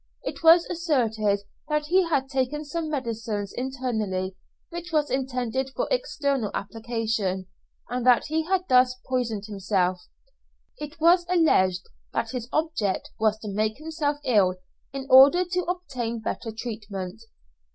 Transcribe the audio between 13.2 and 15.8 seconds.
to make himself ill in order to